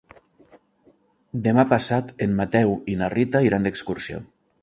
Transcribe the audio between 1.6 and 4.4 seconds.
passat en Mateu i na Rita iran d'excursió.